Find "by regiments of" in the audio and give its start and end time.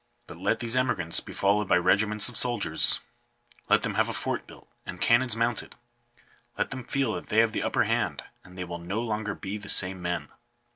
1.67-2.35